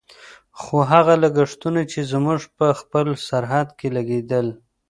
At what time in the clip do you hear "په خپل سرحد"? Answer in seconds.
2.57-3.67